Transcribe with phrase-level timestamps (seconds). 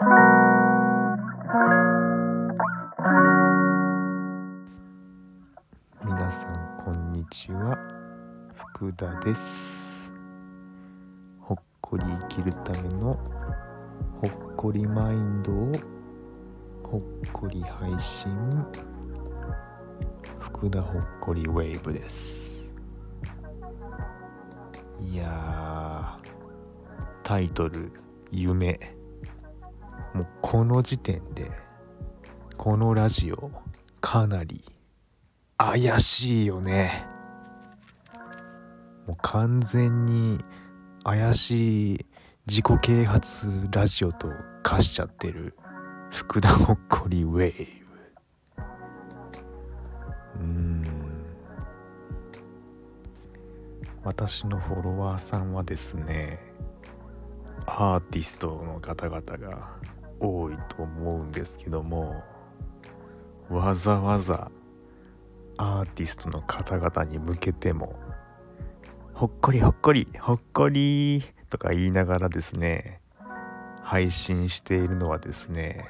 [0.00, 0.06] 皆
[6.30, 7.76] さんこんにちは。
[8.54, 10.14] 福田です。
[11.40, 13.18] ほっこり生きるための
[14.20, 15.72] ほっこりマインドを
[16.84, 17.02] ほっ
[17.32, 18.30] こり配信。
[20.38, 22.72] 福田ほっこりウェーブです。
[25.00, 26.16] いや
[27.24, 27.90] タイトル
[28.30, 28.78] 「夢」
[30.14, 31.50] もうこの時点で
[32.56, 33.50] このラジオ
[34.00, 34.64] かなり
[35.56, 37.06] 怪しいよね。
[39.06, 40.44] もう完全に
[41.02, 42.06] 怪しい
[42.46, 44.28] 自己啓発ラジオと
[44.62, 45.54] 化しちゃってる
[46.10, 48.62] 福田ほっこりウェーブ
[50.40, 50.84] うーん。
[54.04, 56.38] 私のフォロワーさんはですね
[57.66, 59.70] アーティストの方々が
[60.20, 62.22] 多いと思うんですけども
[63.48, 64.50] わざわざ
[65.56, 67.98] アーティストの方々に向けても
[69.14, 73.00] ほっこりほっこりほっこりとか言いながらですね
[73.82, 75.88] 配信しているのはですね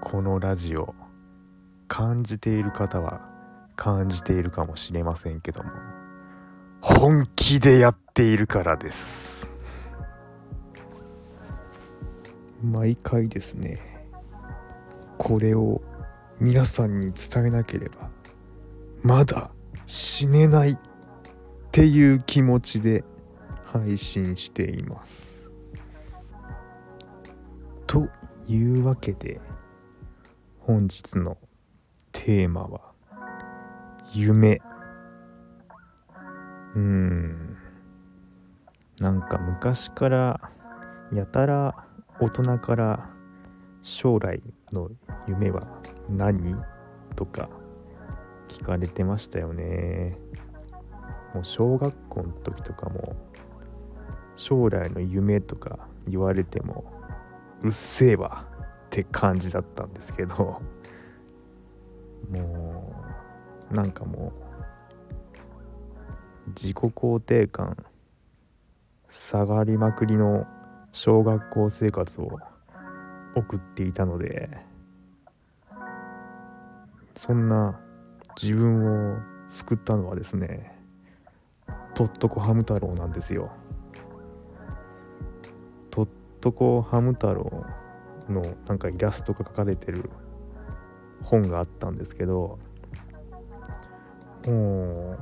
[0.00, 0.94] このラジオ
[1.86, 3.20] 感じている方は
[3.76, 5.70] 感じているかもしれませんけども
[6.80, 9.49] 本気でやっているからです。
[12.62, 13.78] 毎回ですね
[15.18, 15.80] これを
[16.38, 18.10] 皆さんに伝えなければ
[19.02, 19.50] まだ
[19.86, 20.78] 死ねないっ
[21.72, 23.04] ていう気持ちで
[23.64, 25.50] 配信しています。
[27.86, 28.08] と
[28.46, 29.40] いうわけで
[30.58, 31.38] 本日の
[32.12, 32.92] テーマは
[34.12, 34.60] 夢。
[36.74, 37.56] うん。
[38.98, 40.40] なんか昔から
[41.12, 41.86] やたら
[42.20, 43.10] 大人から
[43.82, 44.90] 将来の
[45.26, 45.66] 夢は
[46.08, 46.54] 何？
[47.16, 47.48] とか
[48.48, 50.18] 聞かれてましたよね。
[51.34, 53.16] もう小学校の時とかも
[54.36, 56.84] 将来の夢とか言われても
[57.62, 58.46] うっせえわ
[58.86, 60.60] って感じだったんですけど
[62.30, 62.94] も
[63.70, 64.32] うなんかも
[66.46, 67.76] う自己肯定感
[69.08, 70.46] 下がりまくりの
[70.92, 72.38] 小学校生活を
[73.34, 74.50] 送っていたので
[77.14, 77.80] そんな
[78.40, 79.18] 自分を
[79.48, 80.76] 救ったのはですね
[81.94, 83.50] とっとこハム太郎なんですよ。
[85.90, 86.08] とっ
[86.40, 87.66] とこハム太郎
[88.28, 90.08] のなんかイラストが描かれてる
[91.22, 92.58] 本があったんですけど
[94.46, 95.18] も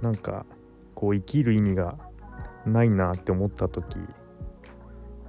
[0.00, 0.46] うなんか
[0.94, 1.98] こう生きる意味が
[2.66, 4.04] ないなって思った時も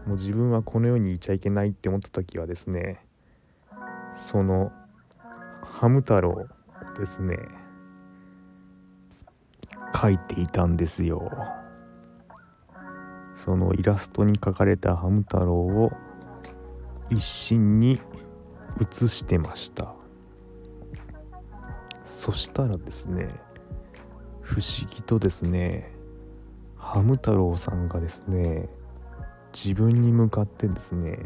[0.07, 3.05] う自分はこの世にいちゃいけないって思った時はですね
[4.15, 4.71] その
[5.61, 6.47] ハム太郎
[6.97, 7.37] ですね
[9.93, 11.29] 描いていたんですよ。
[13.35, 15.91] そのイラストに描かれたハム太郎を
[17.09, 17.99] 一心に
[18.79, 19.93] 写してました。
[22.03, 23.29] そしたらですね
[24.41, 25.91] 不思議とですね
[26.81, 28.67] ハム太郎さんがですね
[29.53, 31.19] 自分に向かってですね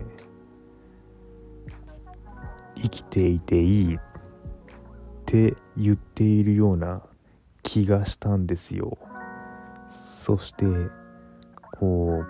[2.76, 4.00] 生きていていいっ
[5.26, 7.02] て言っているような
[7.64, 8.98] 気がしたんですよ。
[9.88, 10.66] そして
[11.80, 12.28] こう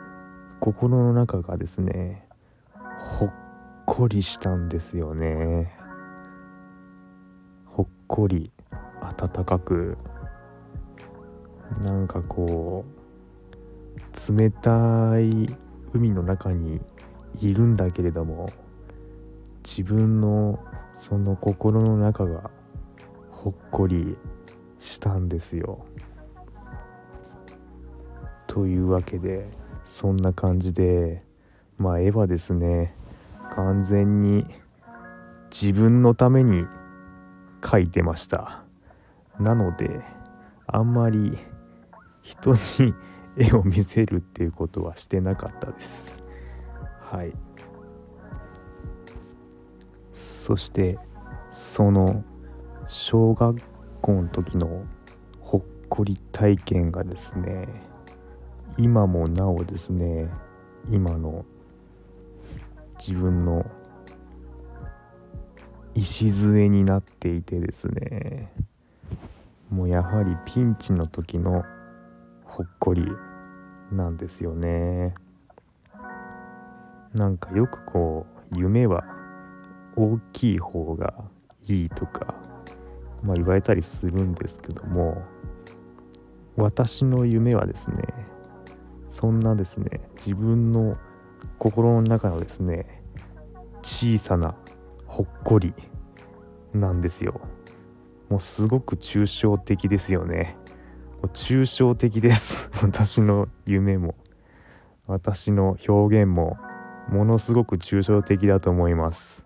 [0.60, 2.28] 心の中がですね
[3.04, 3.34] ほっ
[3.86, 5.76] こりしたんですよね。
[7.66, 8.52] ほっこり
[9.02, 9.98] 温かく。
[11.82, 13.05] なんかこう
[14.30, 15.56] 冷たい
[15.94, 16.82] 海の中に
[17.42, 18.50] いるんだけれども
[19.64, 20.60] 自分の
[20.94, 22.50] その心の中が
[23.32, 24.18] ほっこり
[24.80, 25.86] したんですよ。
[28.48, 29.50] というわけで
[29.84, 31.22] そんな感じで
[31.78, 32.96] まあ絵はですね
[33.56, 34.46] 完全に
[35.52, 36.66] 自分のために
[37.62, 38.64] 描いてました
[39.40, 40.00] なので
[40.68, 41.38] あんまり
[42.22, 42.60] 人に
[43.38, 46.22] 絵を見せるっていうことはしてなかったです。
[47.02, 47.34] はい。
[50.14, 50.98] そして
[51.52, 52.24] その
[52.88, 53.62] 小学
[54.02, 54.86] 校の時の
[55.42, 57.68] ほっこり体験がですね
[58.78, 60.30] 今もなおですね
[60.92, 61.46] 今の
[63.00, 63.66] 自分の
[65.96, 68.52] 礎になっていてですね
[69.70, 71.64] もうやはりピンチの時の
[72.56, 73.06] ほっこり
[73.92, 75.14] なんですよね。
[77.14, 79.04] なんかよくこう夢は
[79.98, 81.14] 大きい方が
[81.68, 82.34] いいとか、
[83.24, 85.22] まあ、言われたりするんですけども
[86.56, 87.98] 私の夢はですね
[89.10, 90.96] そんなですね自分の
[91.60, 93.04] 心の中のですね
[93.82, 94.56] 小さな
[95.08, 95.74] ほっこり
[96.74, 97.42] なんですよ。
[98.30, 100.56] もうすごく抽象的ですよね。
[101.30, 102.70] 抽象的です。
[102.82, 104.16] 私の夢も
[105.08, 106.58] 私の表現も
[107.10, 109.46] ものすごく抽象的だと思います。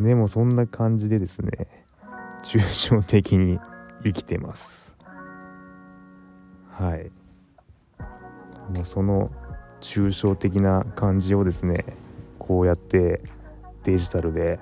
[0.00, 1.86] でもそんな感じでですね
[2.42, 3.58] 抽象的に
[4.02, 4.94] 生きてます。
[6.70, 7.10] はい。
[8.72, 9.30] もうその
[9.80, 11.84] 抽象的な感じをですね
[12.38, 13.22] こうやって
[13.84, 14.58] デジタルで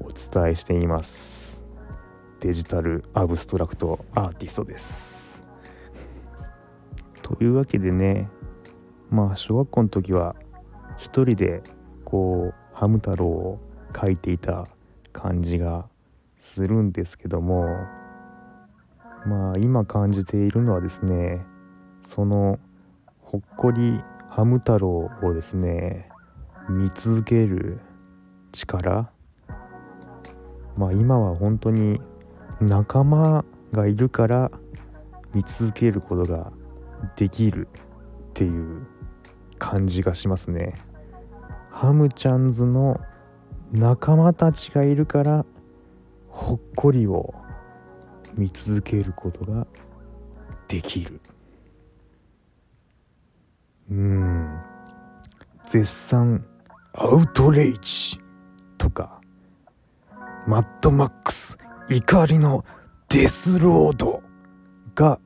[0.00, 1.62] お伝えしています。
[2.40, 5.23] デジタルアブストラクトアーティストです。
[7.36, 8.28] というわけでね
[9.10, 10.36] まあ小学校の時は
[10.98, 11.62] 一人で
[12.04, 13.58] こうハム太郎を
[13.92, 14.68] 描いていた
[15.12, 15.86] 感じが
[16.38, 17.66] するんですけども
[19.26, 21.44] まあ今感じているのはですね
[22.06, 22.58] その
[23.22, 26.08] ほっこりハム太郎をですね
[26.68, 27.80] 見続ける
[28.52, 29.10] 力。
[30.76, 32.00] まあ今は本当に
[32.60, 34.50] 仲間がいるから
[35.34, 36.52] 見続けることが
[37.16, 37.68] できる
[38.30, 38.86] っていう
[39.58, 40.74] 感じがしますね。
[41.70, 43.00] ハムちゃんズの
[43.72, 45.44] 仲間たちがいるから
[46.28, 47.34] ほっこりを
[48.36, 49.66] 見続けることが
[50.68, 51.20] できる
[53.90, 54.60] うん
[55.66, 56.46] 絶賛
[56.92, 58.20] アウトレイジ
[58.78, 59.20] とか
[60.46, 61.58] マッドマックス
[61.90, 62.64] 怒りの
[63.08, 64.22] デスロード
[64.94, 65.18] が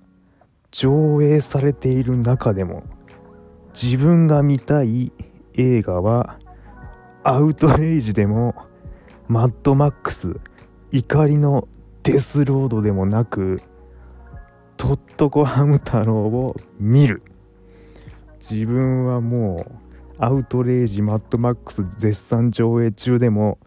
[0.79, 2.85] 上映されている中でも
[3.75, 5.11] 自分が見たい
[5.55, 6.39] 映画は
[7.25, 8.55] アウトレイジでも
[9.27, 10.37] マッドマックス
[10.93, 11.67] 怒りの
[12.05, 13.61] デスロードでもなく
[14.77, 17.25] とっとこハム太郎を見る。
[18.39, 19.73] 自分はもう
[20.19, 23.59] アウトレイジマッドマックス絶賛上映中でも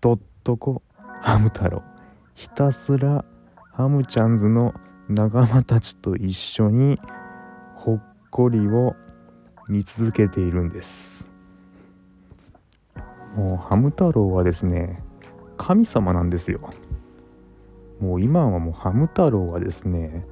[0.00, 0.80] とっとこ
[1.20, 1.82] ハム太郎
[2.34, 3.26] ひたすら
[3.74, 4.72] ハムちゃんズの
[5.12, 6.98] 仲間たちと一緒に
[7.76, 8.94] ほっこりを
[9.68, 11.28] 見続けているんです。
[13.36, 15.02] もうハム太郎はですね
[15.56, 16.70] 神様なんですよ。
[18.00, 20.26] もう今はもうハム太郎はですね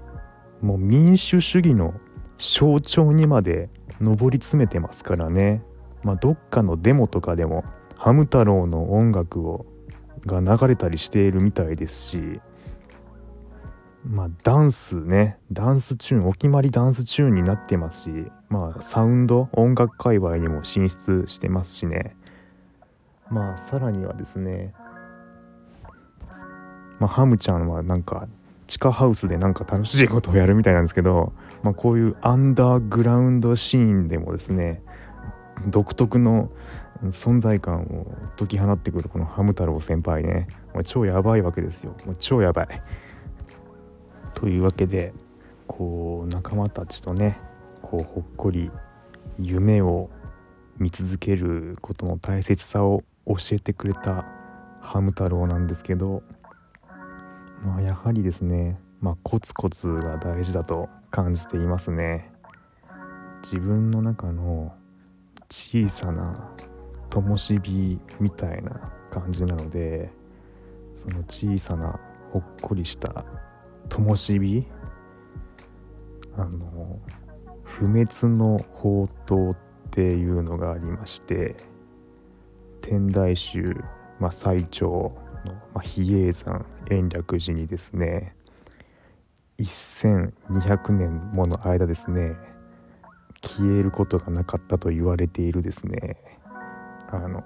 [0.60, 1.94] もう民主主義の
[2.38, 3.68] 象徴にまで
[4.00, 5.62] 上り詰めてますからね。
[6.02, 7.64] まあどっかのデモとかでも
[7.96, 9.66] ハム太郎の音楽を
[10.26, 12.40] が流れたりしているみたいですし
[14.04, 15.38] まあダンスね。
[15.52, 18.10] ダンスチューンお決まりダンスチューンになってますし
[18.48, 22.16] まあサウンド音楽界隈にも進出してますしね。
[23.28, 24.72] まあさらにはですね、
[26.98, 28.26] まあ、ハムちゃんはなんか
[28.66, 31.32] 地下ハウスでなんか楽しいことをやるみたいなんですけど、
[31.62, 34.82] まあ、こういうアンダーグラウンドシーンでもですね
[35.66, 36.50] 独特の
[37.04, 38.06] 存在感を
[38.38, 40.48] 解き放ってくるこのハム太郎先輩ね。
[40.74, 41.94] もう超やばいわけですよ。
[42.04, 42.82] もう超やばい。
[44.40, 45.12] というわけで
[45.66, 47.38] こう仲間たちとね
[47.82, 48.70] こうほっこり
[49.38, 50.08] 夢を
[50.78, 54.24] 見続けることの大切さを教えてくれた
[54.80, 56.22] ハム太郎なんですけど
[57.62, 62.32] まあやはりですねまあコツコツが大事だと感じていますね。
[63.42, 64.74] 自分の中の
[65.50, 66.50] 小さな
[67.10, 70.10] 灯火みたいな感じなので
[70.94, 71.98] その小さな
[72.32, 73.24] ほっこりした
[73.88, 74.66] 灯火？
[76.36, 76.98] あの
[77.64, 79.56] 不滅の宝刀っ
[79.90, 81.56] ていうのがありまして
[82.80, 83.62] 天台宗、
[84.20, 85.12] まあ、最長の、
[85.74, 88.34] まあ、比叡山延暦寺にですね
[89.58, 92.36] 1200年もの間ですね
[93.42, 96.16] 消えることがなかったと言われているですね
[97.10, 97.42] あの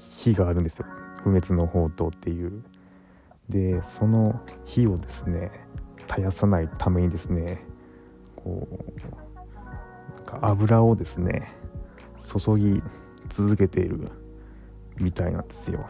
[0.00, 0.86] 火があるんですよ。
[1.22, 2.62] 不滅の宝刀っていう。
[3.50, 5.50] でその火をですね
[6.08, 7.62] 絶やさないためにですね
[8.36, 11.52] こうなんか油をですね
[12.26, 12.82] 注ぎ
[13.28, 14.08] 続けている
[14.98, 15.88] みたいなんですよ。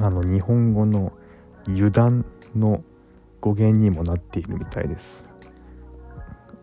[0.00, 1.12] あの日本語の
[1.68, 2.24] 油断
[2.56, 2.82] の
[3.40, 5.22] 語源にもなっているみたいです。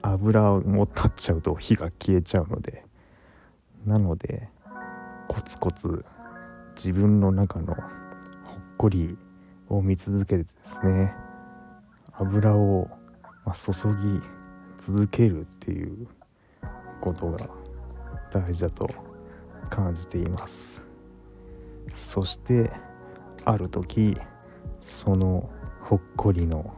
[0.01, 0.61] 油を
[0.95, 2.83] 立っちゃうと火が消えちゃうので
[3.85, 4.49] なので
[5.27, 6.03] コツコツ
[6.75, 7.83] 自分の中のほっ
[8.77, 9.17] こり
[9.71, 11.13] を見続けてですね
[12.13, 12.89] 油を
[13.53, 14.21] 注ぎ
[14.77, 16.07] 続けるっていう
[16.99, 17.49] ことが
[18.31, 18.89] 大事だと
[19.69, 20.83] 感じています。
[21.93, 22.71] そして
[23.45, 24.17] ある時
[24.81, 25.49] その
[25.81, 26.73] ほっこりの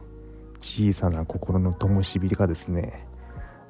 [0.58, 3.06] 小さな心の灯火がですね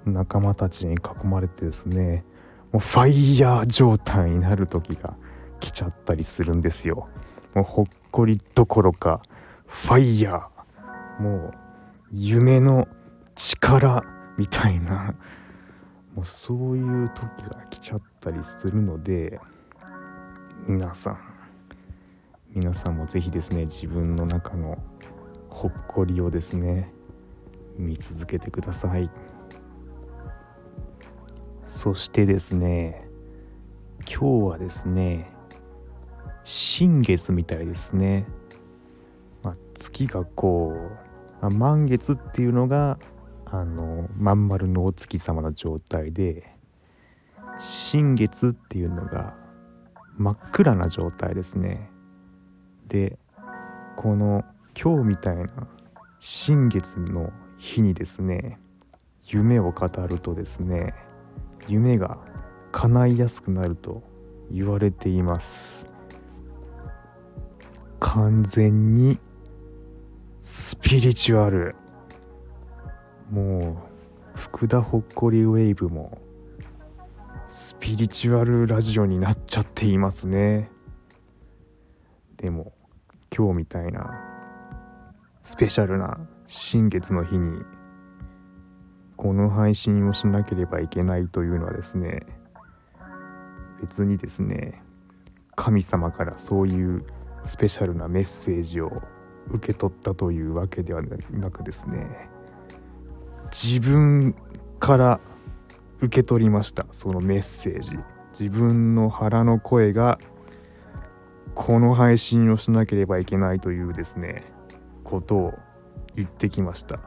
[0.04, 2.24] 仲間たちに囲まれてですね
[2.72, 5.16] もうファイヤー状態になる時が
[5.60, 7.08] 来ちゃったりするんですよ。
[7.54, 9.20] もうほっこりどころか
[9.66, 11.20] ファイヤー。
[11.20, 11.54] もう
[12.12, 12.86] 夢の
[13.34, 14.04] 力
[14.38, 15.16] みたいな。
[16.14, 19.40] もうそういう時が来ちゃったりするので
[20.68, 21.18] 皆さん。
[22.54, 24.78] 皆さんも是非ですね自分の中の
[25.48, 26.92] ほっこりをですね
[27.76, 29.10] 見続けてください。
[31.66, 33.08] そしてですね
[34.02, 35.33] 今日はですね
[36.44, 38.26] 新月みたいですね、
[39.42, 40.74] まあ、月がこ
[41.40, 42.98] う、まあ、満月っていうのが
[43.46, 46.54] あのまん丸のお月様の状態で
[47.58, 49.34] 新月っていうのが
[50.16, 51.90] 真っ暗な状態ですね。
[52.86, 53.18] で
[53.96, 54.44] この
[54.80, 55.46] 今日みたいな
[56.18, 58.58] 新月の日にですね
[59.24, 60.94] 夢を語るとですね
[61.68, 62.18] 夢が
[62.72, 64.02] 叶いやすくなると
[64.50, 65.93] 言われています。
[68.00, 69.18] 完全に
[70.42, 71.74] スピリチュアル。
[73.30, 73.82] も
[74.34, 76.18] う福田ほっこりウェーブも
[77.48, 80.70] スピリチュアルラジオになっちゃっていますね。
[82.36, 82.72] でも
[83.34, 84.20] 今日みたいな
[85.42, 87.62] スペシャルな新月の日に
[89.16, 92.26] この配信をしなければいけないというのはですね
[93.80, 94.82] 別にですね
[95.56, 97.04] 神様からそういう
[97.44, 99.02] スペシャルなメッセージを
[99.50, 102.28] 受け取ったというわけではなくですね
[103.52, 104.34] 自分
[104.80, 105.20] から
[106.00, 107.98] 受け取りましたそのメッセージ。
[108.38, 110.18] 自分の腹の声が
[111.54, 114.42] この配信をしなければいけないというですね
[115.04, 115.54] ことを
[116.16, 116.98] 言ってきました。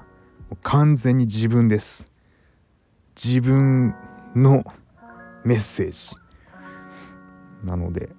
[0.64, 2.06] 完全に自分です。
[3.22, 3.94] 自分
[4.36, 4.64] の
[5.44, 6.16] メッセージ。
[7.66, 8.10] なので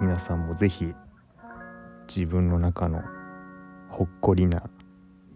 [0.00, 0.94] 皆さんも是非
[2.06, 3.02] 自分の中の
[3.88, 4.62] ほっこりな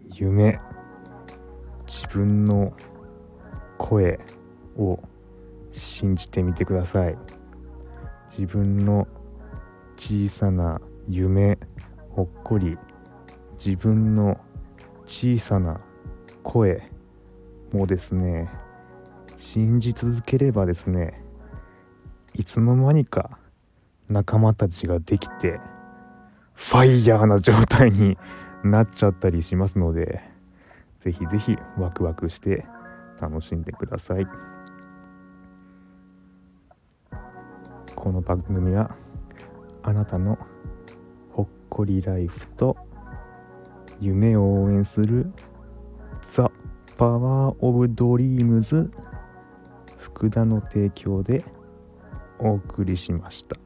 [0.09, 0.59] 夢
[1.85, 2.73] 自分の
[3.77, 4.19] 声
[4.77, 4.99] を
[5.73, 7.17] 信じてみてください。
[8.29, 9.07] 自分の
[9.97, 11.59] 小さな夢
[12.09, 12.77] ほっこり
[13.63, 14.39] 自分の
[15.05, 15.81] 小さな
[16.41, 16.89] 声
[17.71, 18.49] もですね
[19.37, 21.21] 信じ続ければですね
[22.33, 23.37] いつの間にか
[24.09, 25.59] 仲間たちができて
[26.53, 28.17] ファイヤーな状態に
[28.63, 30.21] なっちゃったりしますので
[30.99, 32.65] ぜひぜひワクワクして
[33.19, 34.27] 楽しんでください
[37.95, 38.95] この番組は
[39.81, 40.37] あなたの
[41.31, 42.77] ほっこりライフと
[43.99, 45.31] 夢を応援する
[46.21, 46.51] The
[46.97, 48.91] Power of Dreams
[49.97, 51.43] 福田の提供で
[52.39, 53.62] お送りしました。